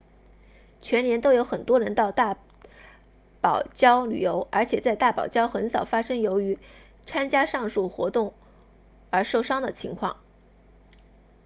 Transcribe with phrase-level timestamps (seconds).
[0.81, 2.35] 全年都有很多人到大
[3.39, 6.57] 堡礁旅游而且在大堡礁很少发生由于
[7.05, 8.33] 参加上述任何活动
[9.11, 10.17] 而受伤的情况